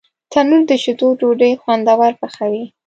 تنور 0.31 0.61
د 0.69 0.71
شیدو 0.83 1.07
ډوډۍ 1.19 1.53
خوندور 1.61 2.11
پخوي 2.21 2.63